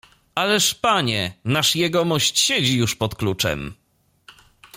"Ależ, 0.35 0.75
panie, 0.75 1.33
nasz 1.45 1.75
jegomość 1.75 2.39
siedzi 2.39 2.77
już 2.77 2.95
pod 2.95 3.15
kluczem!" 3.15 3.73